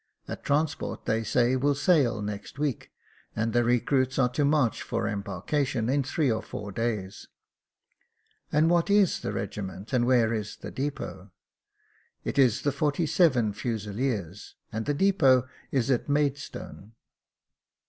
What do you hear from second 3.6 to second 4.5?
recruits are to